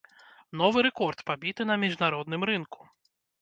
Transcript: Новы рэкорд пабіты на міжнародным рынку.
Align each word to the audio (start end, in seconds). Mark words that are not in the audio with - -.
Новы 0.61 0.79
рэкорд 0.87 1.19
пабіты 1.29 1.67
на 1.73 1.77
міжнародным 1.83 2.49
рынку. 2.53 2.91